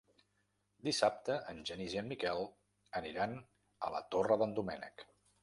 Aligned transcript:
Dissabte 0.87 1.35
en 1.53 1.59
Genís 1.71 1.97
i 1.97 1.99
en 2.01 2.09
Miquel 2.13 2.41
aniran 3.01 3.37
a 3.43 3.93
la 3.99 4.03
Torre 4.17 4.41
d'en 4.43 4.59
Doménec. 4.63 5.07